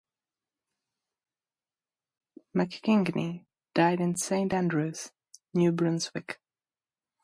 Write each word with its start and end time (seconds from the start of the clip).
McKeagney 2.55 3.45
died 3.75 4.01
in 4.01 4.15
Saint 4.15 4.51
Andrews, 4.51 5.11
New 5.53 5.71
Brunswick. 5.71 6.39